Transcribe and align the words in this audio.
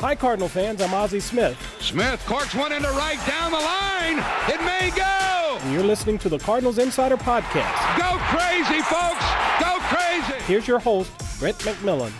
Hi, 0.00 0.14
Cardinal 0.14 0.48
fans. 0.48 0.80
I'm 0.80 0.94
Ozzie 0.94 1.20
Smith. 1.20 1.58
Smith 1.78 2.24
corks 2.24 2.54
one 2.54 2.72
into 2.72 2.88
right 2.88 3.18
down 3.26 3.50
the 3.50 3.58
line. 3.58 4.18
It 4.48 4.64
may 4.64 4.90
go. 4.96 5.58
And 5.60 5.74
you're 5.74 5.84
listening 5.84 6.16
to 6.20 6.30
the 6.30 6.38
Cardinals 6.38 6.78
Insider 6.78 7.18
Podcast. 7.18 7.98
Go 7.98 8.16
crazy, 8.32 8.80
folks. 8.80 9.22
Go 9.60 9.76
crazy. 9.90 10.42
Here's 10.46 10.66
your 10.66 10.78
host, 10.78 11.12
Brent 11.38 11.58
McMillan. 11.58 12.12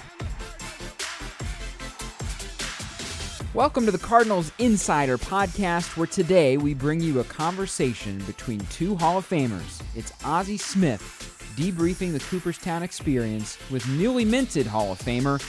Welcome 3.54 3.86
to 3.86 3.92
the 3.92 3.96
Cardinals 3.96 4.52
Insider 4.58 5.16
Podcast, 5.16 5.96
where 5.96 6.06
today 6.06 6.58
we 6.58 6.74
bring 6.74 7.00
you 7.00 7.20
a 7.20 7.24
conversation 7.24 8.18
between 8.24 8.60
two 8.66 8.94
Hall 8.94 9.16
of 9.16 9.26
Famers. 9.26 9.80
It's 9.96 10.12
Ozzie 10.22 10.58
Smith 10.58 11.54
debriefing 11.56 12.12
the 12.12 12.20
Cooperstown 12.20 12.82
experience 12.82 13.56
with 13.70 13.88
newly 13.88 14.26
minted 14.26 14.66
Hall 14.66 14.92
of 14.92 14.98
Famer 14.98 15.40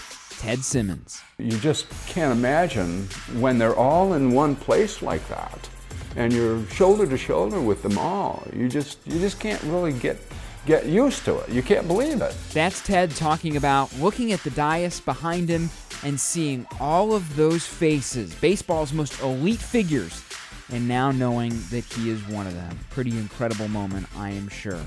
Ted 0.41 0.65
Simmons. 0.65 1.21
You 1.37 1.55
just 1.59 1.87
can't 2.07 2.35
imagine 2.35 3.03
when 3.39 3.59
they're 3.59 3.75
all 3.75 4.13
in 4.13 4.31
one 4.31 4.55
place 4.55 5.03
like 5.03 5.27
that 5.29 5.69
and 6.15 6.33
you're 6.33 6.65
shoulder 6.65 7.05
to 7.05 7.15
shoulder 7.15 7.61
with 7.61 7.83
them 7.83 7.95
all. 7.99 8.43
You 8.51 8.67
just 8.67 8.97
you 9.05 9.19
just 9.19 9.39
can't 9.39 9.61
really 9.61 9.93
get 9.93 10.17
get 10.65 10.87
used 10.87 11.25
to 11.25 11.37
it. 11.37 11.49
You 11.49 11.61
can't 11.61 11.87
believe 11.87 12.23
it. 12.23 12.35
That's 12.53 12.81
Ted 12.81 13.11
talking 13.11 13.55
about 13.55 13.95
looking 13.99 14.31
at 14.31 14.41
the 14.41 14.49
dais 14.49 14.99
behind 14.99 15.47
him 15.47 15.69
and 16.03 16.19
seeing 16.19 16.65
all 16.79 17.13
of 17.13 17.35
those 17.35 17.67
faces, 17.67 18.33
baseball's 18.33 18.93
most 18.93 19.21
elite 19.21 19.59
figures, 19.59 20.23
and 20.71 20.87
now 20.87 21.11
knowing 21.11 21.51
that 21.69 21.85
he 21.85 22.09
is 22.09 22.27
one 22.27 22.47
of 22.47 22.55
them. 22.55 22.79
Pretty 22.89 23.11
incredible 23.11 23.67
moment, 23.67 24.07
I 24.17 24.31
am 24.31 24.49
sure. 24.49 24.81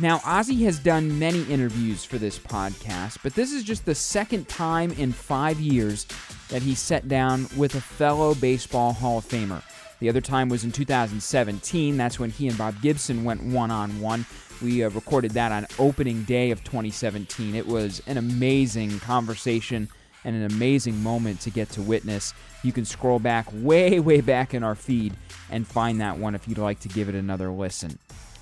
Now, 0.00 0.22
Ozzie 0.24 0.64
has 0.64 0.78
done 0.78 1.18
many 1.18 1.42
interviews 1.42 2.06
for 2.06 2.16
this 2.16 2.38
podcast, 2.38 3.18
but 3.22 3.34
this 3.34 3.52
is 3.52 3.62
just 3.62 3.84
the 3.84 3.94
second 3.94 4.48
time 4.48 4.92
in 4.92 5.12
five 5.12 5.60
years 5.60 6.06
that 6.48 6.62
he 6.62 6.74
sat 6.74 7.06
down 7.06 7.48
with 7.54 7.74
a 7.74 7.82
fellow 7.82 8.34
baseball 8.34 8.94
Hall 8.94 9.18
of 9.18 9.26
Famer. 9.26 9.62
The 9.98 10.08
other 10.08 10.22
time 10.22 10.48
was 10.48 10.64
in 10.64 10.72
2017. 10.72 11.98
That's 11.98 12.18
when 12.18 12.30
he 12.30 12.48
and 12.48 12.56
Bob 12.56 12.80
Gibson 12.80 13.24
went 13.24 13.42
one 13.42 13.70
on 13.70 14.00
one. 14.00 14.24
We 14.62 14.82
uh, 14.82 14.88
recorded 14.88 15.32
that 15.32 15.52
on 15.52 15.66
opening 15.78 16.22
day 16.24 16.50
of 16.50 16.64
2017. 16.64 17.54
It 17.54 17.66
was 17.66 18.02
an 18.06 18.16
amazing 18.16 19.00
conversation 19.00 19.86
and 20.24 20.34
an 20.34 20.50
amazing 20.50 21.02
moment 21.02 21.40
to 21.40 21.50
get 21.50 21.68
to 21.72 21.82
witness. 21.82 22.32
You 22.62 22.72
can 22.72 22.86
scroll 22.86 23.18
back 23.18 23.48
way, 23.52 24.00
way 24.00 24.22
back 24.22 24.54
in 24.54 24.62
our 24.62 24.74
feed 24.74 25.12
and 25.50 25.66
find 25.66 26.00
that 26.00 26.16
one 26.16 26.34
if 26.34 26.48
you'd 26.48 26.56
like 26.56 26.80
to 26.80 26.88
give 26.88 27.10
it 27.10 27.14
another 27.14 27.50
listen. 27.50 27.98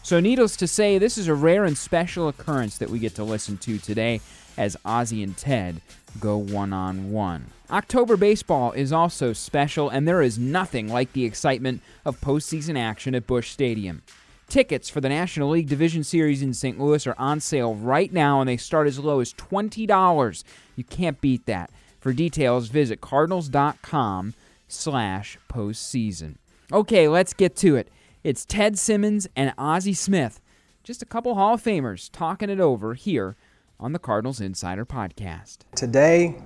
So, 0.09 0.21
needless 0.21 0.57
to 0.57 0.67
say, 0.67 0.97
this 0.97 1.19
is 1.19 1.29
a 1.29 1.35
rare 1.35 1.67
and 1.67 1.77
special 1.77 2.29
occurrence 2.29 2.79
that 2.79 2.89
we 2.89 2.99
get 2.99 3.15
to 3.17 3.25
listen 3.25 3.59
to 3.59 3.77
today 3.77 4.23
as 4.57 4.75
Ozzie 4.83 5.23
and 5.23 5.37
Ted 5.37 5.83
go 6.19 6.39
one 6.39 6.73
on 6.73 7.13
one. 7.13 7.49
October 7.71 8.17
baseball 8.17 8.73
is 8.73 8.91
also 8.91 9.35
special, 9.35 9.91
and 9.91 10.09
there 10.09 10.23
is 10.23 10.39
nothing 10.39 10.89
like 10.89 11.13
the 11.13 11.27
excitement 11.27 11.83
of 12.07 12.23
postseason 12.23 12.79
action 12.79 13.15
at 13.15 13.27
Busch 13.27 13.51
Stadium. 13.51 14.01
Tickets 14.49 14.89
for 14.89 15.03
the 15.03 15.11
National 15.11 15.51
League 15.51 15.69
Division 15.69 16.03
Series 16.03 16.41
in 16.41 16.55
St. 16.55 16.81
Louis 16.81 17.07
are 17.07 17.19
on 17.19 17.39
sale 17.39 17.75
right 17.75 18.11
now, 18.11 18.41
and 18.41 18.49
they 18.49 18.57
start 18.57 18.87
as 18.87 18.99
low 18.99 19.21
as 19.21 19.35
$20. 19.35 20.43
You 20.75 20.85
can't 20.85 21.21
beat 21.21 21.45
that. 21.45 21.71
For 22.01 22.15
details, 22.15 22.69
visit 22.69 23.03
cardinals.com 23.03 24.33
slash 24.69 25.39
postseason. 25.51 26.37
Okay, 26.73 27.09
let's 27.09 27.35
get 27.35 27.57
to 27.57 27.77
it. 27.77 27.89
It's 28.29 28.45
Ted 28.45 28.79
Simmons 28.79 29.27
and 29.35 29.55
Ozzie 29.57 29.95
Smith, 29.95 30.43
just 30.85 31.01
a 31.01 31.07
couple 31.07 31.35
Hall 31.35 31.55
of 31.55 31.63
Famers 31.63 32.11
talking 32.13 32.51
it 32.51 32.61
over 32.61 32.93
here 32.93 33.37
on 33.81 33.95
the 33.95 33.99
Cardinals 33.99 34.39
Insider 34.39 34.85
Podcast. 34.85 35.61
Today, 35.75 36.37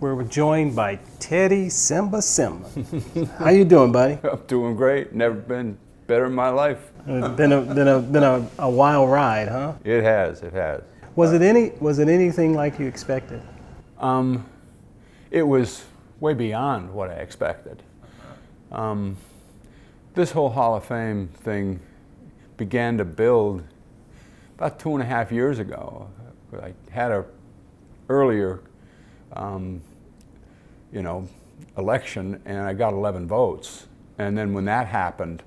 we're 0.00 0.24
joined 0.24 0.74
by 0.74 0.98
Teddy 1.20 1.68
Simba 1.68 2.20
Simba. 2.20 2.68
How 3.38 3.50
you 3.50 3.64
doing, 3.64 3.92
buddy? 3.92 4.18
I'm 4.24 4.40
doing 4.48 4.74
great. 4.74 5.12
Never 5.12 5.36
been 5.36 5.78
better 6.08 6.26
in 6.26 6.34
my 6.34 6.48
life. 6.48 6.90
It's 7.06 7.36
been 7.36 7.52
a 7.52 7.60
been 7.60 7.86
a 7.86 8.00
been 8.00 8.24
a, 8.24 8.50
a 8.58 8.68
wild 8.68 9.08
ride, 9.08 9.46
huh? 9.46 9.74
It 9.84 10.02
has. 10.02 10.42
It 10.42 10.52
has. 10.52 10.82
Was 11.14 11.32
it 11.32 11.42
any 11.42 11.70
was 11.78 12.00
it 12.00 12.08
anything 12.08 12.54
like 12.54 12.80
you 12.80 12.88
expected? 12.88 13.40
Um, 14.00 14.44
it 15.30 15.44
was 15.44 15.84
way 16.18 16.34
beyond 16.34 16.92
what 16.92 17.08
I 17.08 17.18
expected. 17.18 17.84
Um, 18.72 19.16
this 20.20 20.32
whole 20.32 20.50
Hall 20.50 20.76
of 20.76 20.84
Fame 20.84 21.28
thing 21.28 21.80
began 22.58 22.98
to 22.98 23.06
build 23.06 23.62
about 24.58 24.78
two 24.78 24.92
and 24.92 25.02
a 25.02 25.06
half 25.06 25.32
years 25.32 25.58
ago. 25.58 26.10
I 26.62 26.74
had 26.90 27.10
a 27.10 27.24
earlier, 28.10 28.60
um, 29.32 29.80
you 30.92 31.00
know, 31.00 31.26
election, 31.78 32.38
and 32.44 32.58
I 32.58 32.74
got 32.74 32.92
11 32.92 33.28
votes. 33.28 33.86
And 34.18 34.36
then 34.36 34.52
when 34.52 34.66
that 34.66 34.88
happened, 34.88 35.42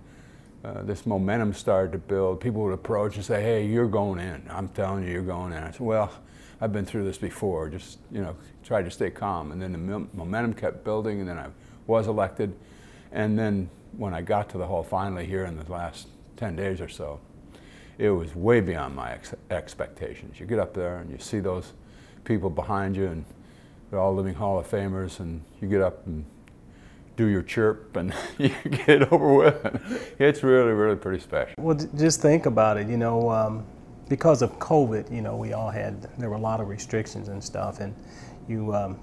uh, 0.65 0.81
this 0.81 1.05
momentum 1.05 1.53
started 1.53 1.91
to 1.91 1.99
build. 1.99 2.39
People 2.39 2.63
would 2.63 2.73
approach 2.73 3.15
and 3.15 3.23
say, 3.23 3.43
"Hey, 3.43 3.67
you're 3.67 3.87
going 3.87 4.19
in. 4.19 4.41
I'm 4.49 4.69
telling 4.69 5.03
you, 5.03 5.11
you're 5.11 5.21
going 5.21 5.53
in." 5.53 5.61
I 5.61 5.69
said, 5.69 5.81
"Well, 5.81 6.11
I've 6.59 6.73
been 6.73 6.85
through 6.85 7.03
this 7.03 7.19
before. 7.19 7.69
Just 7.69 7.99
you 8.11 8.21
know, 8.21 8.35
try 8.63 8.81
to 8.81 8.89
stay 8.89 9.11
calm." 9.11 9.51
And 9.51 9.61
then 9.61 9.73
the 9.73 9.77
momentum 9.77 10.55
kept 10.55 10.83
building, 10.83 11.19
and 11.19 11.29
then 11.29 11.37
I 11.37 11.49
was 11.85 12.07
elected. 12.07 12.55
And 13.13 13.37
then 13.37 13.69
when 13.95 14.13
I 14.13 14.21
got 14.21 14.49
to 14.49 14.57
the 14.57 14.65
hall 14.65 14.83
finally 14.83 15.25
here 15.25 15.45
in 15.45 15.55
the 15.55 15.71
last 15.71 16.07
10 16.37 16.55
days 16.55 16.81
or 16.81 16.89
so, 16.89 17.19
it 17.97 18.09
was 18.09 18.35
way 18.35 18.59
beyond 18.59 18.95
my 18.95 19.13
ex- 19.13 19.35
expectations. 19.51 20.39
You 20.39 20.47
get 20.47 20.59
up 20.59 20.73
there 20.73 20.97
and 20.97 21.11
you 21.11 21.19
see 21.19 21.39
those 21.39 21.73
people 22.23 22.49
behind 22.49 22.95
you, 22.95 23.05
and 23.05 23.25
they're 23.89 23.99
all 23.99 24.15
living 24.15 24.33
Hall 24.33 24.57
of 24.57 24.67
Famers, 24.67 25.19
and 25.19 25.43
you 25.61 25.67
get 25.67 25.81
up 25.81 26.05
and 26.07 26.25
do 27.15 27.27
your 27.27 27.43
chirp 27.43 27.95
and 27.95 28.11
you 28.39 28.49
get 28.65 28.89
it 28.89 29.13
over 29.13 29.33
with. 29.33 30.15
It's 30.19 30.41
really, 30.41 30.71
really 30.71 30.95
pretty 30.95 31.19
special. 31.19 31.53
Well, 31.59 31.77
just 31.95 32.21
think 32.21 32.47
about 32.47 32.77
it. 32.77 32.87
You 32.87 32.97
know, 32.97 33.29
um, 33.29 33.65
because 34.09 34.41
of 34.41 34.57
COVID, 34.57 35.13
you 35.13 35.21
know, 35.21 35.35
we 35.35 35.53
all 35.53 35.69
had 35.69 36.09
there 36.17 36.29
were 36.29 36.35
a 36.35 36.41
lot 36.41 36.59
of 36.59 36.67
restrictions 36.67 37.27
and 37.27 37.43
stuff, 37.43 37.79
and 37.79 37.95
you 38.47 38.73
um, 38.73 38.99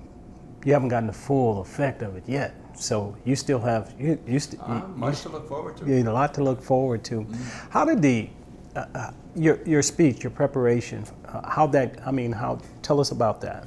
you 0.65 0.73
haven't 0.73 0.89
gotten 0.89 1.07
the 1.07 1.13
full 1.13 1.61
effect 1.61 2.03
of 2.03 2.17
it 2.17 2.25
yet. 2.27 2.55
So 2.77 3.17
you 3.25 3.37
still 3.37 3.61
have 3.61 3.95
you, 3.99 4.19
you, 4.27 4.39
st- 4.39 4.61
uh, 4.63 4.87
much 4.95 5.23
to 5.23 5.29
look 5.29 5.49
forward 5.49 5.77
to. 5.79 5.87
You, 5.87 6.09
a 6.09 6.11
lot 6.11 6.35
to 6.35 6.45
look 6.45 6.63
forward 6.63 7.05
to. 7.05 7.21
Mm-hmm. 7.21 7.71
How 7.71 7.85
did 7.85 8.03
the 8.03 8.31
uh, 8.77 8.87
uh, 8.95 9.11
your 9.35 9.59
your 9.67 9.83
speech, 9.83 10.23
your 10.23 10.31
preparation, 10.31 11.05
uh, 11.27 11.49
how 11.49 11.67
that? 11.69 12.01
I 12.07 12.11
mean, 12.11 12.33
how? 12.33 12.61
Tell 12.83 13.01
us 13.01 13.11
about 13.11 13.41
that. 13.41 13.67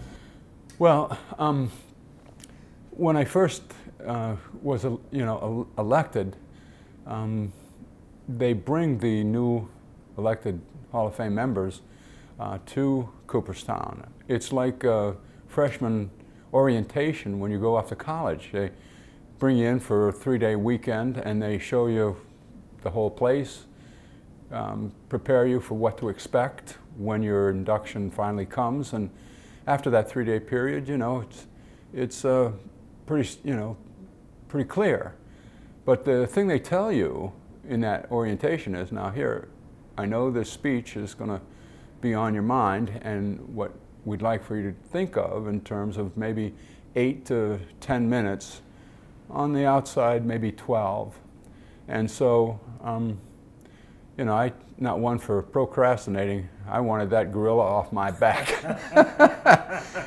Well, 0.80 1.18
um, 1.38 1.72
when 2.92 3.18
I 3.18 3.26
first 3.26 3.64
uh, 4.06 4.36
was 4.62 4.84
you 4.84 5.00
know 5.12 5.68
elected, 5.78 6.36
um, 7.06 7.52
they 8.28 8.54
bring 8.54 8.98
the 8.98 9.24
new 9.24 9.68
elected 10.18 10.62
Hall 10.92 11.08
of 11.08 11.16
Fame 11.16 11.36
members 11.36 11.82
uh, 12.40 12.60
to 12.68 13.10
Cooperstown. 13.28 14.10
It's 14.28 14.54
like 14.54 14.84
freshman 15.48 16.10
orientation 16.54 17.40
when 17.40 17.52
you 17.52 17.60
go 17.60 17.76
off 17.76 17.90
to 17.90 17.96
college. 17.96 18.50
They 18.52 18.72
bring 19.40 19.58
you 19.58 19.68
in 19.68 19.80
for 19.80 20.10
a 20.10 20.12
three-day 20.12 20.56
weekend 20.56 21.18
and 21.18 21.42
they 21.42 21.60
show 21.60 21.88
you 21.88 22.16
the 22.82 22.90
whole 22.90 23.10
place, 23.10 23.66
um, 24.52 24.92
prepare 25.10 25.46
you 25.46 25.60
for 25.60 25.76
what 25.76 25.98
to 25.98 26.10
expect 26.10 26.78
when 26.98 27.24
your 27.24 27.50
induction 27.50 28.12
finally 28.12 28.46
comes. 28.46 28.94
And 28.94 29.10
after 29.68 29.90
that 29.90 30.10
three-day 30.10 30.42
period, 30.42 30.88
you 30.88 30.98
know, 30.98 31.22
it's, 31.22 31.48
it's 31.94 32.26
uh, 32.26 32.52
pretty, 33.06 33.30
you 33.44 33.56
know, 33.56 33.78
pretty 34.48 34.68
clear. 34.68 35.16
But 35.86 36.06
the 36.06 36.28
thing 36.28 36.48
they 36.48 36.60
tell 36.60 36.92
you 36.92 37.34
in 37.68 37.82
that 37.82 38.12
orientation 38.12 38.76
is, 38.76 38.92
now 38.92 39.10
here, 39.10 39.50
I 39.98 40.06
know 40.06 40.32
this 40.32 40.52
speech 40.52 40.96
is 40.96 41.14
going 41.14 41.30
to 41.30 41.42
be 42.02 42.14
on 42.14 42.34
your 42.34 42.44
mind 42.44 43.00
and 43.04 43.40
what 43.56 43.74
we'd 44.06 44.22
like 44.22 44.44
for 44.44 44.58
you 44.58 44.72
to 44.72 44.88
think 44.90 45.18
of 45.18 45.48
in 45.48 45.62
terms 45.62 45.98
of 45.98 46.16
maybe 46.18 46.54
eight 46.96 47.26
to 47.28 47.60
10 47.80 48.10
minutes. 48.10 48.62
On 49.30 49.54
the 49.54 49.66
outside, 49.66 50.26
maybe 50.26 50.52
12. 50.52 51.16
And 51.88 52.10
so, 52.10 52.60
um, 52.82 53.20
you 54.18 54.26
know, 54.26 54.34
I 54.34 54.54
not 54.78 55.00
one 55.00 55.18
for 55.18 55.42
procrastinating. 55.42 56.50
I 56.68 56.80
wanted 56.80 57.10
that 57.12 57.32
gorilla 57.32 57.64
off 57.64 57.92
my 57.92 58.12
back. 58.12 58.64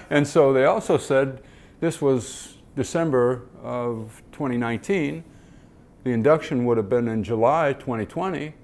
and 0.10 0.26
so 0.26 0.52
they 0.52 0.64
also 0.64 0.98
said 0.98 1.42
this 1.80 2.00
was 2.00 2.58
December 2.74 3.46
of 3.62 4.22
2019. 4.32 5.24
The 6.04 6.10
induction 6.10 6.64
would 6.66 6.76
have 6.76 6.88
been 6.88 7.08
in 7.08 7.24
July 7.24 7.72
2020. 7.72 8.54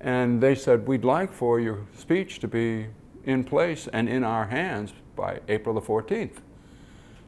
And 0.00 0.42
they 0.42 0.54
said, 0.54 0.86
we'd 0.86 1.04
like 1.04 1.32
for 1.32 1.60
your 1.60 1.86
speech 1.94 2.38
to 2.40 2.48
be 2.48 2.86
in 3.24 3.44
place 3.44 3.86
and 3.92 4.08
in 4.08 4.24
our 4.24 4.46
hands 4.46 4.94
by 5.14 5.40
April 5.48 5.74
the 5.74 5.82
14th. 5.82 6.38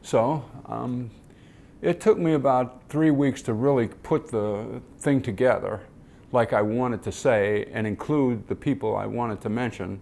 So 0.01 0.43
um, 0.65 1.11
it 1.83 1.99
took 1.99 2.17
me 2.17 2.33
about 2.33 2.81
three 2.87 3.11
weeks 3.11 3.41
to 3.41 3.53
really 3.53 3.89
put 3.89 4.29
the 4.29 4.81
thing 4.99 5.21
together 5.21 5.81
like 6.31 6.53
I 6.53 6.61
wanted 6.61 7.03
to 7.03 7.11
say 7.11 7.67
and 7.73 7.85
include 7.85 8.47
the 8.47 8.55
people 8.55 8.95
I 8.95 9.05
wanted 9.05 9.41
to 9.41 9.49
mention. 9.49 9.99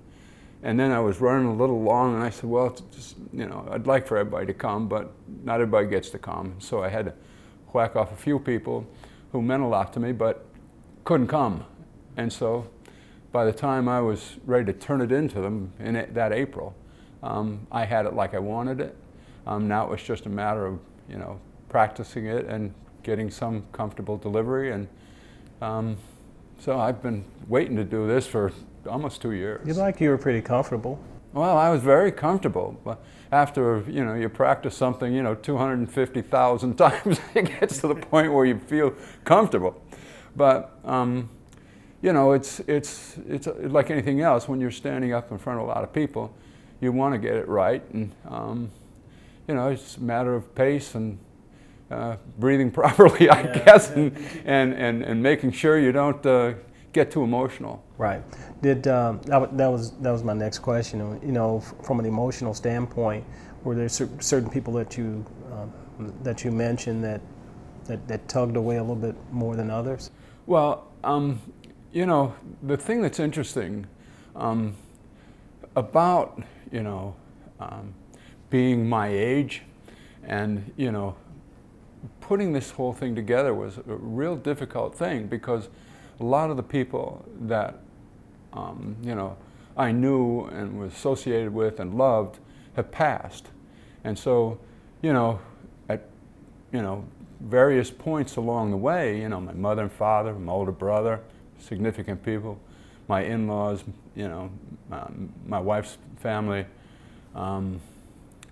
And 0.62 0.80
then 0.80 0.92
I 0.92 1.00
was 1.00 1.20
running 1.20 1.48
a 1.48 1.54
little 1.54 1.82
long, 1.82 2.14
and 2.14 2.24
I 2.24 2.30
said, 2.30 2.48
well, 2.48 2.70
just, 2.92 3.16
you 3.34 3.48
know, 3.48 3.68
I'd 3.72 3.88
like 3.88 4.06
for 4.06 4.16
everybody 4.16 4.46
to 4.46 4.54
come, 4.54 4.88
but 4.88 5.12
not 5.44 5.56
everybody 5.56 5.88
gets 5.88 6.12
to 6.12 6.20
come. 6.20 6.54
So 6.60 6.84
I 6.84 6.88
had 6.88 7.06
to 7.06 7.14
whack 7.74 7.96
off 7.96 8.12
a 8.12 8.16
few 8.16 8.38
people 8.38 8.86
who 9.32 9.42
meant 9.42 9.64
a 9.64 9.68
lot 9.68 9.92
to 9.94 10.00
me, 10.00 10.12
but 10.12 10.46
couldn't 11.04 11.28
come. 11.28 11.66
And 12.16 12.32
so 12.32 12.68
by 13.32 13.44
the 13.44 13.54
time 13.54 13.90
I 13.90 14.02
was 14.02 14.36
ready 14.46 14.72
to 14.72 14.74
turn 14.74 15.02
it 15.02 15.12
into 15.12 15.42
them 15.42 15.74
in 15.80 15.94
that 16.14 16.32
April, 16.32 16.76
um, 17.24 17.66
I 17.72 17.86
had 17.86 18.06
it 18.06 18.14
like 18.14 18.36
I 18.36 18.40
wanted 18.40 18.80
it. 18.82 18.96
Um, 19.48 19.68
now 19.68 19.86
it 19.86 19.90
was 19.90 20.04
just 20.04 20.28
a 20.28 20.30
matter 20.30 20.68
of, 20.68 20.80
you 21.10 21.18
know, 21.18 21.40
practicing 21.72 22.26
it 22.26 22.46
and 22.48 22.74
getting 23.02 23.32
some 23.32 23.64
comfortable 23.72 24.18
delivery. 24.18 24.72
And 24.74 24.88
um, 25.62 25.98
so 26.60 26.78
I've 26.78 27.02
been 27.02 27.24
waiting 27.48 27.78
to 27.78 27.86
do 27.86 28.06
this 28.08 28.28
for 28.28 28.52
almost 28.88 29.22
two 29.22 29.32
years. 29.32 29.66
You 29.66 29.74
like 29.76 30.02
you 30.02 30.10
were 30.10 30.18
pretty 30.18 30.42
comfortable. 30.42 31.00
Well, 31.34 31.58
I 31.58 31.70
was 31.70 31.82
very 31.82 32.12
comfortable. 32.12 32.78
But 32.84 33.02
after 33.32 33.86
you 33.88 34.04
know 34.04 34.16
you 34.16 34.28
practice 34.28 34.76
something, 34.76 35.14
you 35.14 35.24
know, 35.24 35.34
250,000 35.34 36.76
times, 36.78 37.22
it 37.34 37.60
gets 37.60 37.80
to 37.80 37.88
the 37.88 37.96
point 37.96 38.34
where 38.34 38.46
you 38.46 38.60
feel 38.60 38.94
comfortable. 39.24 39.82
But 40.36 40.78
um, 40.84 41.30
you 42.02 42.12
know, 42.12 42.34
it's 42.34 42.60
it's 42.68 43.18
it's 43.30 43.48
like 43.48 43.90
anything 43.90 44.20
else. 44.20 44.48
When 44.50 44.60
you're 44.60 44.72
standing 44.72 45.14
up 45.14 45.32
in 45.32 45.38
front 45.38 45.60
of 45.60 45.66
a 45.66 45.70
lot 45.70 45.84
of 45.84 45.94
people, 45.94 46.36
you 46.82 46.92
want 46.92 47.14
to 47.14 47.20
get 47.20 47.36
it 47.36 47.48
right, 47.48 47.84
and 47.94 48.12
um, 48.28 48.72
you 49.48 49.56
know, 49.56 49.70
it's 49.70 49.96
a 49.96 50.02
matter 50.02 50.36
of 50.36 50.54
pace 50.54 50.96
and 50.96 51.18
uh, 51.92 52.18
breathing 52.40 52.72
properly, 52.80 53.30
I 53.30 53.42
yeah, 53.42 53.64
guess, 53.64 53.90
yeah. 53.90 54.04
And, 54.04 54.18
and, 54.46 54.74
and, 54.74 55.04
and 55.04 55.24
making 55.24 55.52
sure 55.52 55.78
you 55.78 55.92
don't 55.92 56.26
uh, 56.26 56.54
get 56.94 57.12
too 57.12 57.24
emotional. 57.24 57.84
Right. 57.98 58.24
Did 58.62 58.88
um, 58.88 59.22
that, 59.24 59.58
that 59.58 59.68
was 59.68 59.92
that 59.98 60.12
was 60.12 60.24
my 60.24 60.34
next 60.34 60.60
question. 60.60 61.20
You 61.24 61.32
know, 61.32 61.60
from 61.60 62.00
an 62.00 62.06
emotional 62.06 62.54
standpoint, 62.54 63.26
were 63.64 63.76
there 63.76 63.90
certain 63.90 64.50
people 64.50 64.74
that 64.74 64.98
you 64.98 65.26
um, 65.52 66.14
that 66.24 66.44
you 66.44 66.52
mentioned 66.52 67.04
that, 67.04 67.22
that 67.86 68.08
that 68.08 68.28
tugged 68.28 68.56
away 68.56 68.78
a 68.78 68.82
little 68.82 68.96
bit 68.96 69.16
more 69.32 69.56
than 69.56 69.70
others? 69.70 70.12
Well, 70.46 70.88
um, 71.04 71.40
you 71.92 72.06
know, 72.06 72.34
the 72.64 72.78
thing 72.78 73.02
that's 73.02 73.20
interesting 73.20 73.88
um, 74.36 74.76
about 75.76 76.42
you 76.72 76.84
know 76.84 77.16
um, 77.60 77.94
being 78.50 78.88
my 78.88 79.08
age, 79.08 79.64
and 80.24 80.72
you 80.78 80.92
know, 80.92 81.16
putting 82.20 82.54
this 82.54 82.72
whole 82.72 82.94
thing 82.94 83.16
together 83.16 83.54
was 83.54 83.78
a 83.78 83.84
real 83.86 84.36
difficult 84.36 84.96
thing 84.96 85.28
because 85.28 85.70
a 86.20 86.24
lot 86.24 86.50
of 86.50 86.58
the 86.58 86.64
people 86.64 87.26
that 87.42 87.80
um, 88.54 88.96
you 89.02 89.16
know 89.16 89.38
I 89.78 89.92
knew 89.92 90.46
and 90.46 90.80
was 90.80 90.94
associated 90.94 91.54
with 91.54 91.80
and 91.80 91.96
loved 91.96 92.40
have 92.76 92.92
passed, 92.92 93.48
and 94.04 94.18
so 94.18 94.60
you 95.02 95.14
know 95.14 95.40
at 95.90 96.10
you 96.72 96.82
know 96.82 97.06
various 97.42 97.90
points 97.90 98.36
along 98.36 98.72
the 98.72 98.78
way, 98.78 99.20
you 99.20 99.30
know 99.30 99.40
my 99.40 99.54
mother 99.54 99.84
and 99.84 99.92
father, 99.92 100.34
my 100.34 100.52
older 100.52 100.72
brother, 100.72 101.22
significant 101.60 102.24
people, 102.24 102.60
my 103.08 103.22
in-laws, 103.22 103.84
you 104.16 104.28
know 104.28 104.52
my, 104.90 105.08
my 105.46 105.60
wife's 105.60 105.98
family, 106.18 106.66
um, 107.36 107.80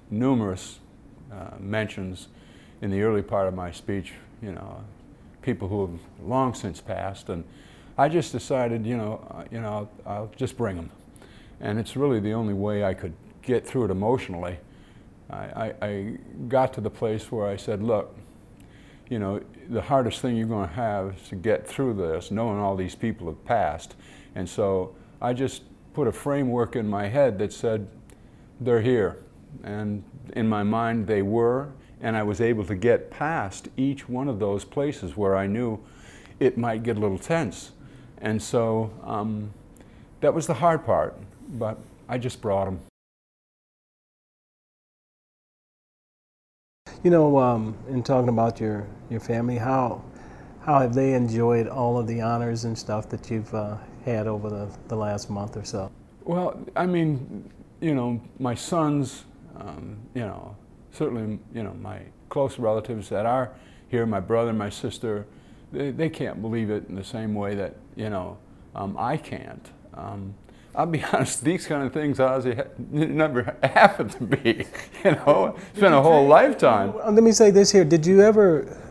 numerous 0.10 0.80
uh, 1.32 1.56
mentions 1.60 2.30
in 2.82 2.90
the 2.90 3.02
early 3.02 3.22
part 3.22 3.48
of 3.48 3.54
my 3.54 3.72
speech, 3.72 4.14
you 4.42 4.52
know, 4.52 4.84
people 5.42 5.68
who 5.68 5.88
have 5.88 6.28
long 6.28 6.54
since 6.54 6.82
passed, 6.82 7.30
and 7.30 7.44
I 7.98 8.08
just 8.08 8.32
decided, 8.32 8.86
you 8.86 8.98
know, 8.98 9.26
uh, 9.32 9.44
you 9.52 9.60
know, 9.60 9.90
I'll, 10.06 10.14
I'll, 10.14 10.32
just 10.36 10.58
bring 10.58 10.76
them, 10.76 10.90
and 11.60 11.78
it's 11.78 11.96
really 11.96 12.20
the 12.20 12.34
only 12.34 12.54
way 12.54 12.84
I 12.84 12.94
could 12.94 13.14
get 13.42 13.66
through 13.66 13.86
it 13.86 13.92
emotionally. 13.92 14.58
I, 15.30 15.36
I, 15.38 15.74
I 15.82 16.18
got 16.48 16.74
to 16.74 16.82
the 16.82 16.90
place 16.90 17.32
where 17.32 17.48
I 17.48 17.58
said, 17.58 17.84
look, 17.84 18.16
you 19.10 19.20
know, 19.20 19.42
the 19.70 19.82
hardest 19.82 20.22
thing 20.22 20.38
you're 20.38 20.48
going 20.48 20.70
to 20.70 20.76
have 20.76 21.16
is 21.16 21.30
to 21.30 21.36
get 21.36 21.68
through 21.68 21.96
this, 21.96 22.32
knowing 22.32 22.60
all 22.60 22.76
these 22.76 22.96
people 22.96 23.28
have 23.28 23.44
passed, 23.46 23.96
and 24.36 24.48
so 24.48 24.96
I 25.22 25.34
just 25.34 25.64
put 25.94 26.08
a 26.08 26.12
framework 26.12 26.76
in 26.76 26.88
my 26.88 27.08
head 27.08 27.40
that 27.40 27.52
said, 27.52 27.88
they're 28.62 28.82
here, 28.82 29.18
and 29.64 30.04
in 30.34 30.48
my 30.48 30.64
mind 30.64 31.08
they 31.08 31.22
were, 31.22 31.70
and 32.02 32.16
I 32.16 32.24
was 32.24 32.42
able 32.42 32.66
to 32.66 32.76
get 32.76 33.12
past 33.12 33.68
each 33.78 34.08
one 34.08 34.28
of 34.28 34.40
those 34.40 34.64
places 34.66 35.18
where 35.18 35.36
I 35.36 35.48
knew 35.48 35.80
it 36.40 36.58
might 36.58 36.84
get 36.84 36.98
a 36.98 37.00
little 37.00 37.18
tense. 37.18 37.72
And 38.22 38.42
so 38.42 38.92
um, 39.04 39.54
that 40.22 40.34
was 40.34 40.48
the 40.48 40.54
hard 40.54 40.86
part, 40.86 41.18
but 41.50 41.78
I 42.08 42.18
just 42.18 42.42
brought 42.42 42.66
them. 42.66 42.80
You 47.04 47.12
know, 47.12 47.38
um, 47.38 47.78
in 47.90 48.04
talking 48.04 48.30
about 48.30 48.60
your, 48.60 48.86
your 49.10 49.22
family, 49.22 49.58
how, 49.58 50.04
how 50.62 50.80
have 50.80 50.94
they 50.94 51.14
enjoyed 51.14 51.68
all 51.68 51.98
of 51.98 52.08
the 52.08 52.20
honors 52.22 52.66
and 52.66 52.78
stuff 52.78 53.08
that 53.10 53.30
you've 53.32 53.54
uh, 53.54 53.78
had 54.04 54.28
over 54.28 54.50
the, 54.50 54.70
the 54.90 54.96
last 54.96 55.30
month 55.30 55.56
or 55.56 55.64
so? 55.64 55.90
Well, 56.26 56.60
I 56.76 56.86
mean, 56.86 57.50
you 57.80 57.96
know, 57.96 58.22
my 58.38 58.54
sons, 58.54 59.24
um, 59.56 59.98
you 60.14 60.22
know, 60.22 60.56
certainly, 60.92 61.40
you 61.54 61.64
know, 61.64 61.74
my 61.82 62.02
close 62.30 62.60
relatives 62.60 63.10
that 63.10 63.26
are 63.26 63.52
here, 63.90 64.06
my 64.06 64.20
brother, 64.20 64.54
my 64.54 64.70
sister, 64.70 65.26
they, 65.72 65.92
they 65.92 66.10
can't 66.10 66.42
believe 66.42 66.70
it 66.70 66.88
in 66.90 66.96
the 66.96 67.04
same 67.04 67.34
way 67.34 67.56
that, 67.56 67.76
you 67.96 68.10
know, 68.10 68.38
um, 68.76 68.96
I 68.98 69.18
can't. 69.18 69.70
Um, 69.94 70.34
I'll 70.76 70.86
be 70.86 71.04
honest, 71.14 71.44
these 71.44 71.68
kind 71.68 71.84
of 71.84 71.94
things, 71.94 72.20
Ozzie, 72.20 72.58
never 72.90 73.58
happened 73.64 74.12
to 74.12 74.24
me. 74.24 74.66
You 75.04 75.12
know, 75.12 75.58
it's 75.72 75.80
been 75.80 75.94
a 75.94 76.02
whole 76.02 76.28
lifetime. 76.28 76.94
Let 76.98 77.24
me 77.24 77.32
say 77.32 77.52
this 77.52 77.72
here. 77.72 77.86
Did 77.86 78.06
you 78.06 78.22
ever, 78.22 78.89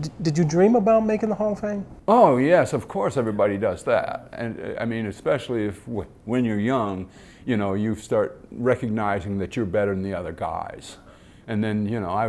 did, 0.00 0.12
did 0.22 0.38
you 0.38 0.44
dream 0.44 0.76
about 0.76 1.04
making 1.04 1.28
the 1.28 1.34
Hall 1.34 1.52
of 1.52 1.60
Fame? 1.60 1.86
Oh, 2.08 2.36
yes, 2.36 2.72
of 2.72 2.88
course 2.88 3.16
everybody 3.16 3.58
does 3.58 3.82
that. 3.84 4.28
And 4.32 4.60
uh, 4.60 4.80
I 4.80 4.84
mean, 4.84 5.06
especially 5.06 5.66
if 5.66 5.86
when 5.86 6.44
you're 6.44 6.60
young, 6.60 7.08
you 7.46 7.56
know, 7.56 7.74
you 7.74 7.94
start 7.96 8.40
recognizing 8.50 9.38
that 9.38 9.56
you're 9.56 9.66
better 9.66 9.94
than 9.94 10.02
the 10.02 10.14
other 10.14 10.32
guys. 10.32 10.96
And 11.46 11.62
then, 11.62 11.86
you 11.86 12.00
know, 12.00 12.10
I, 12.10 12.28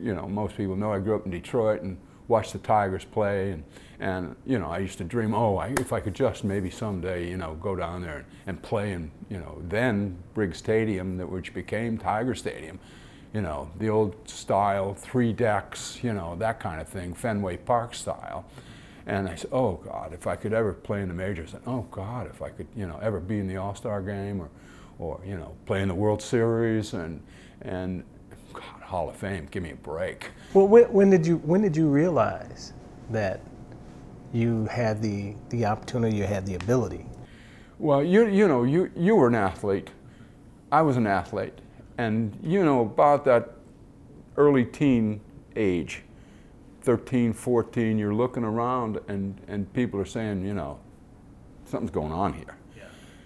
you 0.00 0.14
know, 0.14 0.26
most 0.26 0.56
people 0.56 0.76
know 0.76 0.92
I 0.92 0.98
grew 0.98 1.16
up 1.16 1.26
in 1.26 1.30
Detroit 1.30 1.82
and 1.82 1.98
watched 2.28 2.52
the 2.52 2.58
Tigers 2.58 3.04
play, 3.04 3.50
and, 3.50 3.64
and 4.00 4.36
you 4.46 4.58
know, 4.58 4.68
I 4.68 4.78
used 4.78 4.96
to 4.98 5.04
dream, 5.04 5.34
oh, 5.34 5.58
I, 5.58 5.68
if 5.78 5.92
I 5.92 6.00
could 6.00 6.14
just 6.14 6.44
maybe 6.44 6.70
someday, 6.70 7.28
you 7.28 7.36
know, 7.36 7.54
go 7.60 7.76
down 7.76 8.00
there 8.00 8.16
and, 8.16 8.24
and 8.46 8.62
play 8.62 8.92
in, 8.92 9.10
you 9.28 9.38
know, 9.38 9.60
then 9.68 10.16
Briggs 10.32 10.56
Stadium, 10.56 11.18
that 11.18 11.28
which 11.28 11.52
became 11.52 11.98
Tiger 11.98 12.34
Stadium, 12.34 12.78
you 13.34 13.42
know, 13.42 13.68
the 13.78 13.90
old 13.90 14.28
style, 14.28 14.94
three 14.94 15.32
decks, 15.32 15.98
you 16.02 16.12
know, 16.12 16.36
that 16.36 16.60
kind 16.60 16.80
of 16.80 16.88
thing, 16.88 17.12
Fenway 17.12 17.56
Park 17.56 17.94
style. 17.94 18.46
And 19.06 19.28
I 19.28 19.34
said, 19.34 19.50
oh 19.52 19.74
God, 19.84 20.14
if 20.14 20.26
I 20.26 20.36
could 20.36 20.52
ever 20.52 20.72
play 20.72 21.02
in 21.02 21.08
the 21.08 21.14
majors, 21.14 21.52
and 21.52 21.62
oh 21.66 21.86
God, 21.90 22.30
if 22.30 22.40
I 22.40 22.50
could, 22.50 22.68
you 22.76 22.86
know, 22.86 22.98
ever 23.02 23.18
be 23.20 23.38
in 23.38 23.48
the 23.48 23.56
All-Star 23.56 24.00
game 24.00 24.40
or, 24.40 24.48
or 24.98 25.20
you 25.26 25.36
know, 25.36 25.54
play 25.66 25.82
in 25.82 25.88
the 25.88 25.94
World 25.94 26.22
Series 26.22 26.94
and, 26.94 27.20
and 27.62 28.04
God, 28.52 28.82
Hall 28.82 29.08
of 29.10 29.16
Fame, 29.16 29.48
give 29.50 29.64
me 29.64 29.72
a 29.72 29.76
break. 29.76 30.30
Well, 30.54 30.68
when, 30.68 30.84
when, 30.84 31.10
did 31.10 31.26
you 31.26 31.38
when 31.38 31.60
did 31.60 31.76
you 31.76 31.88
realize 31.88 32.72
that 33.10 33.40
you 34.32 34.66
had 34.66 35.02
the 35.02 35.34
the 35.50 35.66
opportunity, 35.66 36.16
you 36.16 36.24
had 36.24 36.46
the 36.46 36.54
ability? 36.54 37.04
Well, 37.80 38.02
you 38.02 38.28
you 38.28 38.46
know 38.46 38.62
you 38.62 38.90
you 38.96 39.16
were 39.16 39.26
an 39.26 39.34
athlete, 39.34 39.90
I 40.70 40.82
was 40.82 40.96
an 40.96 41.08
athlete, 41.08 41.58
and 41.98 42.36
you 42.42 42.64
know 42.64 42.80
about 42.80 43.24
that 43.24 43.52
early 44.36 44.64
teen 44.64 45.20
age, 45.56 46.02
13, 46.82 47.32
14, 47.32 47.98
you're 47.98 48.14
looking 48.14 48.44
around 48.44 49.00
and 49.08 49.40
and 49.48 49.72
people 49.72 50.00
are 50.00 50.04
saying, 50.04 50.44
you 50.44 50.54
know, 50.54 50.78
something's 51.64 51.90
going 51.90 52.12
on 52.12 52.32
here 52.32 52.56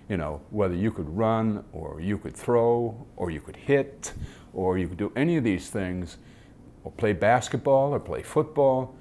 you 0.09 0.17
know, 0.17 0.41
whether 0.51 0.75
you 0.75 0.91
could 0.91 1.09
run 1.17 1.65
or 1.73 2.01
you 2.01 2.17
could 2.19 2.35
throw 2.35 3.07
or 3.17 3.31
you 3.31 3.41
could 3.41 3.57
hit 3.57 4.15
or 4.55 4.79
you 4.79 4.89
could 4.89 4.97
do 4.97 5.13
any 5.15 5.37
of 5.37 5.45
these 5.45 5.69
things 5.69 6.17
or 6.83 6.93
play 6.93 7.13
basketball 7.13 7.93
or 7.93 8.01
play 8.01 8.23
football 8.23 8.95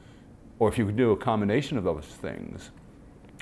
or 0.59 0.67
if 0.67 0.77
you 0.77 0.85
could 0.85 0.97
do 0.97 1.11
a 1.11 1.17
combination 1.17 1.77
of 1.77 1.83
those 1.83 2.05
things, 2.05 2.71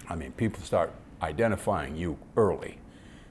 I 0.10 0.16
mean, 0.16 0.32
people 0.34 0.62
start 0.62 0.94
identifying 1.22 1.96
you 1.96 2.18
early. 2.38 2.78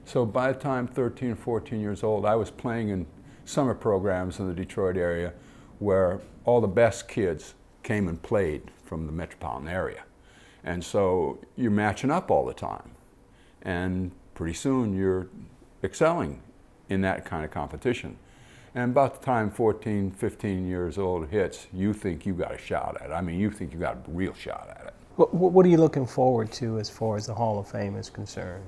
So 0.05 0.23
by 0.23 0.51
the 0.51 0.59
time 0.59 0.87
13, 0.87 1.35
14 1.35 1.81
years 1.81 2.03
old, 2.03 2.25
I 2.25 2.35
was 2.35 2.51
playing 2.51 2.89
in 2.89 3.07
summer 3.43 3.73
programs 3.73 4.39
in 4.39 4.47
the 4.47 4.53
Detroit 4.53 4.97
area 4.97 5.33
where 5.79 6.21
all 6.45 6.61
the 6.61 6.67
best 6.67 7.07
kids 7.07 7.55
came 7.81 8.07
and 8.07 8.21
played 8.21 8.71
from 8.83 9.07
the 9.07 9.11
metropolitan 9.11 9.67
area. 9.67 10.03
And 10.63 10.83
so 10.83 11.39
you're 11.55 11.71
matching 11.71 12.11
up 12.11 12.29
all 12.29 12.45
the 12.45 12.53
time. 12.53 12.91
And 13.63 14.11
pretty 14.35 14.53
soon 14.53 14.95
you're 14.95 15.27
excelling 15.83 16.41
in 16.89 17.01
that 17.01 17.25
kind 17.25 17.43
of 17.43 17.49
competition. 17.49 18.17
And 18.75 18.91
about 18.91 19.19
the 19.19 19.25
time 19.25 19.49
14, 19.49 20.11
15 20.11 20.67
years 20.67 20.97
old 20.99 21.29
hits, 21.29 21.65
you 21.73 21.93
think 21.93 22.25
you 22.27 22.33
got 22.33 22.53
a 22.53 22.57
shot 22.57 22.97
at 23.01 23.09
it. 23.09 23.13
I 23.13 23.21
mean, 23.21 23.39
you 23.39 23.49
think 23.49 23.73
you 23.73 23.79
got 23.79 23.95
a 23.95 24.11
real 24.11 24.33
shot 24.33 24.67
at 24.69 24.87
it. 24.87 24.93
What, 25.15 25.33
what 25.33 25.65
are 25.65 25.69
you 25.69 25.77
looking 25.77 26.05
forward 26.05 26.51
to 26.53 26.77
as 26.77 26.89
far 26.89 27.15
as 27.15 27.25
the 27.25 27.33
Hall 27.33 27.57
of 27.57 27.67
Fame 27.67 27.95
is 27.95 28.09
concerned? 28.09 28.65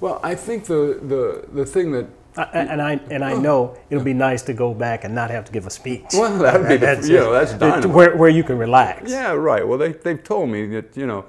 Well, 0.00 0.20
I 0.22 0.34
think 0.34 0.64
the, 0.64 0.98
the, 1.02 1.44
the 1.52 1.66
thing 1.66 1.92
that 1.92 2.06
I, 2.36 2.42
and 2.52 2.80
I 2.80 2.92
and 3.10 3.24
I 3.24 3.34
know 3.34 3.76
it'll 3.90 4.04
be 4.04 4.14
nice 4.14 4.42
to 4.42 4.52
go 4.54 4.72
back 4.72 5.02
and 5.04 5.12
not 5.14 5.30
have 5.30 5.44
to 5.46 5.52
give 5.52 5.66
a 5.66 5.70
speech. 5.70 6.04
Well, 6.14 6.38
that'd 6.38 6.68
be 6.68 6.76
the- 6.76 6.86
That's 6.86 7.08
you 7.08 7.16
know, 7.16 7.32
that's 7.32 7.52
dynamite. 7.54 7.90
where 7.90 8.16
where 8.16 8.28
you 8.30 8.44
can 8.44 8.58
relax. 8.58 9.10
Yeah, 9.10 9.32
right. 9.32 9.66
Well, 9.66 9.78
they, 9.78 9.92
they've 9.92 10.22
told 10.22 10.48
me 10.50 10.66
that, 10.68 10.96
you 10.96 11.06
know, 11.06 11.24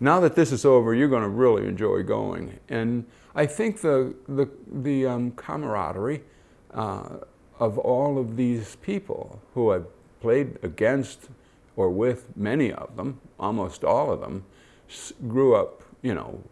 now 0.00 0.18
that 0.20 0.34
this 0.34 0.50
is 0.50 0.64
over, 0.64 0.94
you're 0.94 1.08
going 1.08 1.22
to 1.22 1.28
really 1.28 1.66
enjoy 1.68 2.02
going. 2.02 2.58
And 2.68 3.04
I 3.36 3.46
think 3.46 3.80
the, 3.82 4.14
the, 4.28 4.48
the 4.72 5.06
um, 5.06 5.30
camaraderie 5.32 6.22
uh, 6.74 7.18
of 7.60 7.78
all 7.78 8.18
of 8.18 8.36
these 8.36 8.76
people 8.76 9.40
who 9.54 9.70
I've 9.72 9.86
played 10.20 10.58
against 10.64 11.28
or 11.76 11.88
with, 11.90 12.36
many 12.36 12.72
of 12.72 12.96
them, 12.96 13.20
almost 13.38 13.84
all 13.84 14.12
of 14.12 14.20
them, 14.20 14.44
s- 14.90 15.12
grew 15.28 15.54
up, 15.54 15.82
you 16.02 16.14
know, 16.14 16.42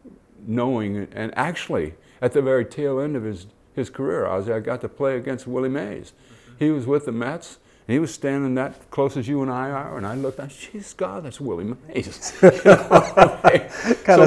knowing, 0.47 1.09
and 1.12 1.37
actually, 1.37 1.95
at 2.21 2.33
the 2.33 2.43
very 2.43 2.64
tail 2.64 3.00
end 3.00 3.16
of 3.16 3.23
his, 3.23 3.47
his 3.75 3.90
career, 3.90 4.26
I, 4.26 4.37
was, 4.37 4.49
I 4.49 4.61
got 4.61 4.81
to 4.83 4.88
play 4.88 5.16
against 5.16 5.47
Willie 5.47 5.69
Mays. 5.69 6.12
He 6.59 6.71
was 6.71 6.87
with 6.87 7.05
the 7.05 7.12
Mets, 7.12 7.59
and 7.87 7.95
he 7.95 7.99
was 7.99 8.12
standing 8.12 8.55
that 8.55 8.90
close 8.90 9.16
as 9.16 9.28
you 9.28 9.43
and 9.43 9.50
I 9.50 9.71
are, 9.71 9.97
and 9.97 10.07
I 10.07 10.14
looked, 10.14 10.40
I 10.40 10.47
geez, 10.47 10.95
God, 10.95 11.25
that's 11.25 11.40
Willie 11.40 11.76
Mays. 11.88 12.33
Kinda 12.40 12.62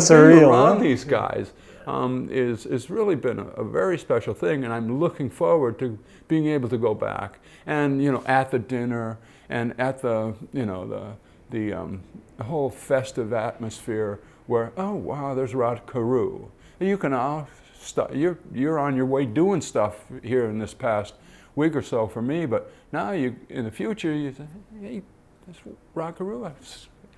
so 0.02 0.28
being 0.28 0.40
surreal, 0.40 0.50
around 0.50 0.78
huh? 0.78 0.84
these 0.84 1.04
guys 1.04 1.52
um, 1.88 2.30
is 2.32 2.66
is 2.66 2.90
really 2.90 3.16
been 3.16 3.40
a, 3.40 3.48
a 3.48 3.64
very 3.64 3.98
special 3.98 4.34
thing, 4.34 4.64
and 4.64 4.72
I'm 4.72 5.00
looking 5.00 5.30
forward 5.30 5.80
to 5.80 5.98
being 6.28 6.48
able 6.48 6.70
to 6.70 6.78
go 6.78 6.94
back 6.94 7.40
and 7.66 8.02
you 8.02 8.12
know 8.12 8.24
at 8.26 8.52
the 8.52 8.60
dinner 8.60 9.18
and 9.50 9.74
at 9.80 10.02
the 10.02 10.36
you 10.54 10.66
know 10.66 10.88
the 10.88 11.14
the, 11.52 11.74
um, 11.74 12.02
the 12.38 12.44
whole 12.44 12.70
festive 12.70 13.34
atmosphere 13.34 14.20
where 14.50 14.72
oh 14.78 14.96
wow 14.96 15.36
there's 15.36 15.54
Rod 15.54 15.86
Carew. 15.86 16.50
You 16.80 16.98
can 16.98 17.14
all 17.14 17.48
stu- 17.80 18.08
you're 18.14 18.40
you're 18.52 18.80
on 18.80 18.96
your 18.96 19.06
way 19.06 19.26
doing 19.26 19.62
stuff 19.62 20.06
here 20.24 20.46
in 20.50 20.58
this 20.58 20.74
past 20.74 21.14
week 21.56 21.76
or 21.76 21.84
so 21.84 22.08
for 22.08 22.22
me, 22.24 22.48
but 22.48 22.72
now 22.92 23.12
you 23.12 23.36
in 23.50 23.64
the 23.66 23.72
future 23.72 24.12
you 24.12 24.34
say 24.34 24.48
hey 24.82 25.04
that's 25.46 25.60
Rod 25.94 26.18
Carew. 26.18 26.50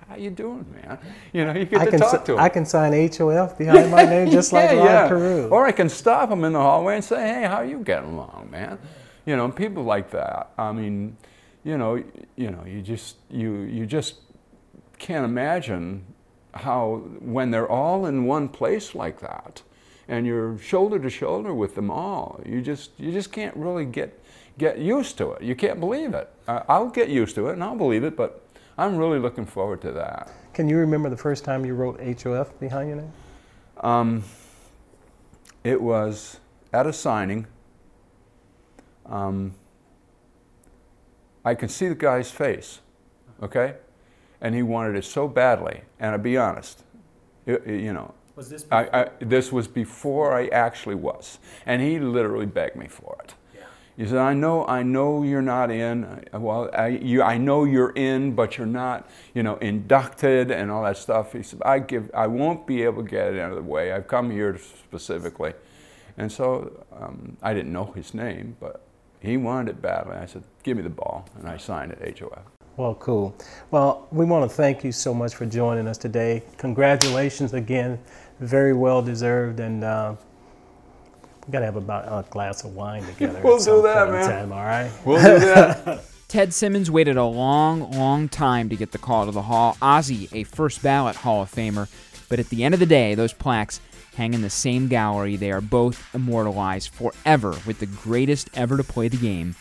How 0.08 0.16
you 0.16 0.30
doing, 0.30 0.66
man? 0.74 0.98
You 1.32 1.46
know, 1.46 1.52
you 1.54 1.64
get 1.64 1.80
I 1.80 1.84
to 1.86 1.90
can 1.92 2.00
talk 2.00 2.10
si- 2.20 2.26
to 2.26 2.32
him. 2.34 2.38
I 2.40 2.48
can 2.50 2.66
sign 2.66 2.92
HOF 2.92 3.56
behind 3.56 3.90
my 3.90 4.04
name 4.04 4.30
just 4.38 4.52
like 4.52 4.70
Rod 4.70 5.08
Carew. 5.08 5.48
Or 5.48 5.64
I 5.64 5.72
can 5.72 5.88
stop 5.88 6.30
him 6.30 6.44
in 6.44 6.52
the 6.52 6.60
hallway 6.60 6.96
and 6.96 7.04
say, 7.04 7.16
"Hey, 7.34 7.44
how 7.44 7.62
you 7.62 7.78
getting 7.78 8.10
along, 8.10 8.48
man?" 8.50 8.78
You 9.24 9.36
know, 9.36 9.48
people 9.48 9.84
like 9.84 10.10
that. 10.10 10.50
I 10.58 10.72
mean, 10.72 11.16
you 11.64 11.78
know, 11.78 12.02
you 12.36 12.50
know, 12.50 12.64
you 12.66 12.82
just 12.82 13.16
you 13.30 13.52
you 13.60 13.86
just 13.86 14.16
can't 14.98 15.24
imagine 15.24 16.04
how 16.54 17.02
when 17.20 17.50
they're 17.50 17.68
all 17.68 18.06
in 18.06 18.24
one 18.24 18.48
place 18.48 18.94
like 18.94 19.20
that, 19.20 19.62
and 20.08 20.26
you're 20.26 20.58
shoulder 20.58 20.98
to 20.98 21.10
shoulder 21.10 21.54
with 21.54 21.74
them 21.74 21.90
all. 21.90 22.40
You 22.44 22.60
just 22.60 22.90
you 22.98 23.12
just 23.12 23.32
can't 23.32 23.56
really 23.56 23.84
get 23.84 24.22
get 24.58 24.78
used 24.78 25.18
to 25.18 25.32
it. 25.32 25.42
You 25.42 25.54
can't 25.54 25.80
believe 25.80 26.14
it. 26.14 26.28
Uh, 26.46 26.62
I'll 26.68 26.90
get 26.90 27.08
used 27.08 27.34
to 27.36 27.48
it 27.48 27.54
and 27.54 27.64
I'll 27.64 27.76
believe 27.76 28.04
it, 28.04 28.16
but 28.16 28.42
I'm 28.76 28.96
really 28.96 29.18
looking 29.18 29.46
forward 29.46 29.80
to 29.82 29.92
that. 29.92 30.30
Can 30.52 30.68
you 30.68 30.76
remember 30.76 31.08
the 31.08 31.16
first 31.16 31.44
time 31.44 31.64
you 31.64 31.74
wrote 31.74 32.00
HOF 32.00 32.58
behind 32.60 32.88
your 32.88 32.98
name? 32.98 33.12
Um, 33.80 34.24
it 35.64 35.80
was 35.80 36.40
at 36.72 36.86
a 36.86 36.92
signing. 36.92 37.46
Um, 39.06 39.54
I 41.44 41.54
can 41.54 41.68
see 41.68 41.88
the 41.88 41.94
guy's 41.94 42.30
face, 42.30 42.80
okay? 43.42 43.74
And 44.42 44.54
he 44.54 44.62
wanted 44.62 44.96
it 44.96 45.04
so 45.04 45.26
badly. 45.28 45.82
And 45.98 46.10
I'll 46.12 46.18
be 46.18 46.36
honest, 46.36 46.82
it- 47.46 47.62
it- 47.66 47.80
you 47.80 47.92
know, 47.94 48.12
Was 48.36 48.50
this 48.50 48.66
I, 48.70 48.88
I, 48.92 49.08
this 49.20 49.50
was 49.52 49.68
before 49.68 50.34
I 50.34 50.48
actually 50.48 50.96
was. 50.96 51.38
And 51.64 51.80
he 51.80 51.98
literally 51.98 52.46
begged 52.46 52.76
me 52.76 52.88
for 52.88 53.16
it. 53.24 53.34
He 53.94 54.06
said, 54.06 54.16
I 54.18 54.32
know, 54.32 54.66
I 54.66 54.82
know 54.82 55.22
you're 55.22 55.42
not 55.42 55.70
in. 55.70 56.24
Well, 56.32 56.70
I, 56.72 56.88
you, 56.88 57.22
I 57.22 57.36
know 57.36 57.64
you're 57.64 57.90
in, 57.94 58.34
but 58.34 58.56
you're 58.56 58.66
not, 58.66 59.08
you 59.34 59.42
know, 59.42 59.56
inducted 59.56 60.50
and 60.50 60.70
all 60.70 60.82
that 60.84 60.96
stuff. 60.96 61.34
He 61.34 61.42
said, 61.42 61.60
I 61.62 61.78
give, 61.78 62.10
I 62.14 62.26
won't 62.26 62.66
be 62.66 62.82
able 62.84 63.02
to 63.04 63.08
get 63.08 63.34
it 63.34 63.38
out 63.38 63.50
of 63.50 63.56
the 63.56 63.62
way. 63.62 63.92
I've 63.92 64.08
come 64.08 64.30
here 64.30 64.56
specifically. 64.58 65.52
And 66.16 66.32
so 66.32 66.84
um, 66.98 67.36
I 67.42 67.52
didn't 67.52 67.72
know 67.72 67.92
his 67.92 68.14
name, 68.14 68.56
but 68.60 68.80
he 69.20 69.36
wanted 69.36 69.68
it 69.72 69.82
badly. 69.82 70.16
I 70.16 70.24
said, 70.24 70.42
give 70.62 70.78
me 70.78 70.82
the 70.82 70.88
ball. 70.90 71.28
And 71.38 71.46
I 71.46 71.58
signed 71.58 71.92
it 71.92 72.18
HOF. 72.18 72.44
Well, 72.76 72.94
cool. 72.94 73.36
Well, 73.70 74.08
we 74.10 74.24
want 74.24 74.50
to 74.50 74.56
thank 74.56 74.82
you 74.82 74.92
so 74.92 75.12
much 75.12 75.34
for 75.34 75.44
joining 75.44 75.86
us 75.86 75.98
today. 75.98 76.42
Congratulations 76.56 77.52
again, 77.52 77.98
very 78.40 78.72
well 78.72 79.02
deserved, 79.02 79.60
and 79.60 79.84
uh, 79.84 80.14
we 81.46 81.52
got 81.52 81.58
to 81.60 81.66
have 81.66 81.76
about 81.76 82.04
a 82.06 82.28
glass 82.30 82.64
of 82.64 82.74
wine 82.74 83.04
together. 83.04 83.40
We'll 83.44 83.58
do 83.58 83.82
that, 83.82 84.04
point 84.04 84.12
man. 84.12 84.30
Time, 84.30 84.52
all 84.52 84.64
right. 84.64 84.90
We'll 85.04 85.20
do 85.20 85.44
that. 85.44 86.04
Ted 86.28 86.54
Simmons 86.54 86.90
waited 86.90 87.18
a 87.18 87.24
long, 87.26 87.90
long 87.90 88.26
time 88.26 88.70
to 88.70 88.76
get 88.76 88.90
the 88.92 88.98
call 88.98 89.26
to 89.26 89.32
the 89.32 89.42
Hall. 89.42 89.76
Ozzie, 89.82 90.30
a 90.32 90.44
first 90.44 90.82
ballot 90.82 91.16
Hall 91.16 91.42
of 91.42 91.52
Famer. 91.52 91.90
But 92.30 92.40
at 92.40 92.48
the 92.48 92.64
end 92.64 92.72
of 92.72 92.80
the 92.80 92.86
day, 92.86 93.14
those 93.14 93.34
plaques 93.34 93.82
hang 94.16 94.32
in 94.32 94.40
the 94.40 94.48
same 94.48 94.88
gallery. 94.88 95.36
They 95.36 95.50
are 95.50 95.60
both 95.60 96.14
immortalized 96.14 96.88
forever 96.94 97.54
with 97.66 97.80
the 97.80 97.86
greatest 97.86 98.48
ever 98.54 98.78
to 98.78 98.84
play 98.84 99.08
the 99.08 99.18
game 99.18 99.56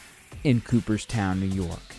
in 0.45 0.61
Cooperstown, 0.61 1.41
New 1.41 1.47
York. 1.47 1.90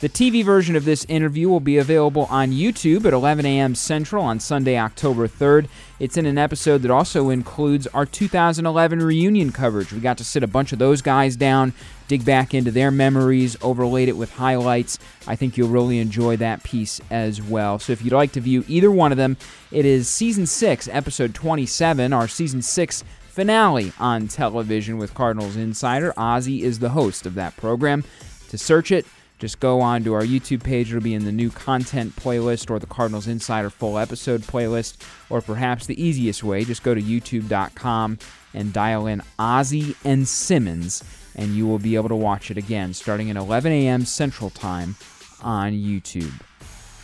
The 0.00 0.08
TV 0.08 0.42
version 0.42 0.76
of 0.76 0.86
this 0.86 1.04
interview 1.10 1.50
will 1.50 1.60
be 1.60 1.76
available 1.76 2.26
on 2.30 2.52
YouTube 2.52 3.04
at 3.04 3.12
11 3.12 3.44
a.m. 3.44 3.74
Central 3.74 4.24
on 4.24 4.40
Sunday, 4.40 4.78
October 4.78 5.28
3rd. 5.28 5.68
It's 5.98 6.16
in 6.16 6.24
an 6.24 6.38
episode 6.38 6.78
that 6.78 6.90
also 6.90 7.28
includes 7.28 7.86
our 7.88 8.06
2011 8.06 9.00
reunion 9.00 9.52
coverage. 9.52 9.92
We 9.92 10.00
got 10.00 10.16
to 10.16 10.24
sit 10.24 10.42
a 10.42 10.46
bunch 10.46 10.72
of 10.72 10.78
those 10.78 11.02
guys 11.02 11.36
down, 11.36 11.74
dig 12.08 12.24
back 12.24 12.54
into 12.54 12.70
their 12.70 12.90
memories, 12.90 13.58
overlaid 13.60 14.08
it 14.08 14.16
with 14.16 14.32
highlights. 14.32 14.98
I 15.26 15.36
think 15.36 15.58
you'll 15.58 15.68
really 15.68 15.98
enjoy 15.98 16.38
that 16.38 16.62
piece 16.62 17.02
as 17.10 17.42
well. 17.42 17.78
So 17.78 17.92
if 17.92 18.02
you'd 18.02 18.14
like 18.14 18.32
to 18.32 18.40
view 18.40 18.64
either 18.68 18.90
one 18.90 19.12
of 19.12 19.18
them, 19.18 19.36
it 19.70 19.84
is 19.84 20.08
season 20.08 20.46
6, 20.46 20.88
episode 20.88 21.34
27, 21.34 22.14
our 22.14 22.26
season 22.26 22.62
6 22.62 23.04
finale 23.28 23.92
on 24.00 24.28
television 24.28 24.96
with 24.96 25.12
Cardinals 25.12 25.56
Insider. 25.56 26.14
Ozzie 26.16 26.62
is 26.62 26.78
the 26.78 26.88
host 26.88 27.26
of 27.26 27.34
that 27.34 27.54
program. 27.58 28.02
To 28.48 28.56
search 28.56 28.90
it, 28.90 29.04
just 29.40 29.58
go 29.58 29.80
on 29.80 30.04
to 30.04 30.12
our 30.12 30.22
YouTube 30.22 30.62
page. 30.62 30.90
It'll 30.90 31.02
be 31.02 31.14
in 31.14 31.24
the 31.24 31.32
new 31.32 31.48
content 31.50 32.14
playlist 32.14 32.70
or 32.70 32.78
the 32.78 32.86
Cardinals 32.86 33.26
Insider 33.26 33.70
full 33.70 33.98
episode 33.98 34.42
playlist. 34.42 34.98
Or 35.30 35.40
perhaps 35.40 35.86
the 35.86 36.00
easiest 36.00 36.44
way, 36.44 36.62
just 36.64 36.82
go 36.82 36.94
to 36.94 37.00
youtube.com 37.00 38.18
and 38.52 38.72
dial 38.72 39.06
in 39.06 39.22
Ozzie 39.38 39.96
and 40.04 40.28
Simmons, 40.28 41.02
and 41.34 41.54
you 41.54 41.66
will 41.66 41.78
be 41.78 41.94
able 41.94 42.10
to 42.10 42.16
watch 42.16 42.50
it 42.50 42.58
again 42.58 42.92
starting 42.92 43.30
at 43.30 43.36
11 43.36 43.72
a.m. 43.72 44.04
Central 44.04 44.50
Time 44.50 44.96
on 45.42 45.72
YouTube. 45.72 46.32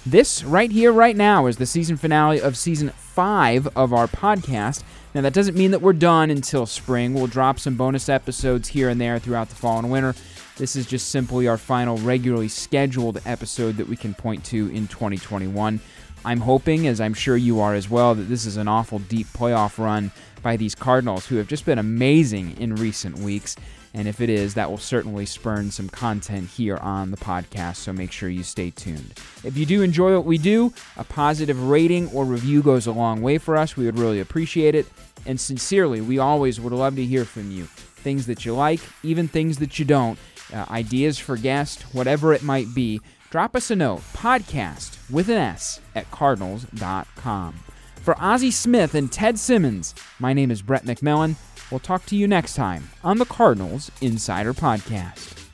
This 0.04 0.44
right 0.44 0.70
here, 0.70 0.92
right 0.92 1.16
now, 1.16 1.46
is 1.46 1.56
the 1.56 1.66
season 1.66 1.96
finale 1.96 2.40
of 2.40 2.56
season 2.56 2.90
five 2.90 3.66
of 3.74 3.94
our 3.94 4.06
podcast. 4.06 4.82
Now, 5.14 5.22
that 5.22 5.32
doesn't 5.32 5.56
mean 5.56 5.70
that 5.70 5.80
we're 5.80 5.94
done 5.94 6.30
until 6.30 6.66
spring. 6.66 7.14
We'll 7.14 7.28
drop 7.28 7.58
some 7.58 7.76
bonus 7.76 8.10
episodes 8.10 8.68
here 8.68 8.90
and 8.90 9.00
there 9.00 9.18
throughout 9.18 9.48
the 9.48 9.54
fall 9.54 9.78
and 9.78 9.90
winter. 9.90 10.14
This 10.56 10.74
is 10.74 10.86
just 10.86 11.10
simply 11.10 11.48
our 11.48 11.58
final 11.58 11.98
regularly 11.98 12.48
scheduled 12.48 13.20
episode 13.26 13.76
that 13.76 13.88
we 13.88 13.96
can 13.96 14.14
point 14.14 14.42
to 14.46 14.68
in 14.70 14.88
2021. 14.88 15.80
I'm 16.24 16.40
hoping, 16.40 16.86
as 16.86 16.98
I'm 16.98 17.12
sure 17.12 17.36
you 17.36 17.60
are 17.60 17.74
as 17.74 17.90
well, 17.90 18.14
that 18.14 18.22
this 18.22 18.46
is 18.46 18.56
an 18.56 18.66
awful 18.66 18.98
deep 19.00 19.26
playoff 19.28 19.76
run 19.76 20.10
by 20.42 20.56
these 20.56 20.74
Cardinals 20.74 21.26
who 21.26 21.36
have 21.36 21.46
just 21.46 21.66
been 21.66 21.78
amazing 21.78 22.56
in 22.58 22.74
recent 22.74 23.18
weeks. 23.18 23.54
And 23.92 24.08
if 24.08 24.22
it 24.22 24.30
is, 24.30 24.54
that 24.54 24.70
will 24.70 24.78
certainly 24.78 25.26
spurn 25.26 25.70
some 25.70 25.90
content 25.90 26.48
here 26.48 26.78
on 26.78 27.10
the 27.10 27.16
podcast, 27.18 27.76
so 27.76 27.92
make 27.92 28.10
sure 28.10 28.30
you 28.30 28.42
stay 28.42 28.70
tuned. 28.70 29.12
If 29.44 29.58
you 29.58 29.66
do 29.66 29.82
enjoy 29.82 30.14
what 30.14 30.24
we 30.24 30.38
do, 30.38 30.72
a 30.96 31.04
positive 31.04 31.68
rating 31.68 32.08
or 32.12 32.24
review 32.24 32.62
goes 32.62 32.86
a 32.86 32.92
long 32.92 33.20
way 33.20 33.36
for 33.36 33.58
us. 33.58 33.76
We 33.76 33.84
would 33.84 33.98
really 33.98 34.20
appreciate 34.20 34.74
it. 34.74 34.86
And 35.26 35.38
sincerely, 35.38 36.00
we 36.00 36.18
always 36.18 36.60
would 36.62 36.72
love 36.72 36.96
to 36.96 37.04
hear 37.04 37.26
from 37.26 37.50
you. 37.50 37.64
Things 37.64 38.26
that 38.26 38.46
you 38.46 38.54
like, 38.54 38.80
even 39.02 39.28
things 39.28 39.58
that 39.58 39.78
you 39.78 39.84
don't, 39.84 40.18
uh, 40.52 40.64
ideas 40.70 41.18
for 41.18 41.36
guests, 41.36 41.82
whatever 41.94 42.32
it 42.32 42.42
might 42.42 42.74
be. 42.74 43.00
Drop 43.30 43.56
us 43.56 43.70
a 43.70 43.76
note, 43.76 44.02
podcast 44.12 44.98
with 45.10 45.28
an 45.28 45.38
S 45.38 45.80
at 45.94 46.10
cardinals.com. 46.10 47.54
For 48.02 48.16
Ozzie 48.20 48.52
Smith 48.52 48.94
and 48.94 49.10
Ted 49.10 49.38
Simmons, 49.38 49.94
my 50.18 50.32
name 50.32 50.50
is 50.50 50.62
Brett 50.62 50.84
McMillan. 50.84 51.34
We'll 51.70 51.80
talk 51.80 52.06
to 52.06 52.16
you 52.16 52.28
next 52.28 52.54
time 52.54 52.88
on 53.02 53.18
the 53.18 53.24
Cardinals 53.24 53.90
Insider 54.00 54.54
Podcast. 54.54 55.45